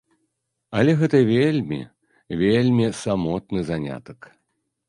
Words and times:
Але 0.79 0.95
гэта 1.01 1.19
вельмі, 1.33 1.79
вельмі 2.45 2.85
самотны 3.03 3.59
занятак. 3.69 4.19